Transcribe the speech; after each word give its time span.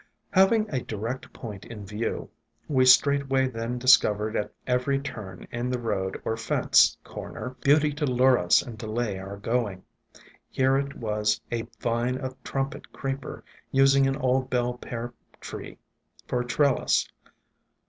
Having 0.31 0.65
a 0.71 0.81
direct 0.81 1.31
point 1.31 1.63
in 1.63 1.85
view, 1.85 2.27
we 2.67 2.85
straightway 2.87 3.47
then 3.47 3.77
discovered 3.77 4.35
at 4.35 4.51
every 4.65 4.97
turn 4.97 5.47
in 5.51 5.69
the 5.69 5.77
road 5.77 6.19
or 6.25 6.35
fence 6.35 6.97
corner, 7.03 7.55
beauty 7.63 7.93
to 7.93 8.07
lure 8.07 8.39
us 8.39 8.63
and 8.63 8.79
delay 8.79 9.19
our 9.19 9.37
going. 9.37 9.83
Here, 10.49 10.75
it 10.75 10.97
was 10.97 11.39
a 11.51 11.67
vine 11.79 12.17
of 12.17 12.33
Trumpet 12.43 12.91
Creeper, 12.91 13.43
using 13.71 14.07
an 14.07 14.15
old 14.15 14.49
Bell 14.49 14.73
pear 14.75 15.13
tree 15.39 15.77
for 16.25 16.39
a 16.41 16.45
trellis. 16.47 17.07